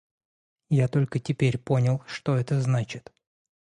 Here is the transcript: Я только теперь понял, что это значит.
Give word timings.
Я 0.71 0.87
только 0.87 1.19
теперь 1.19 1.59
понял, 1.59 2.01
что 2.07 2.35
это 2.35 2.59
значит. 2.59 3.13